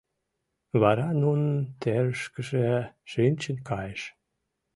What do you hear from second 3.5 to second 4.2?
кайыш.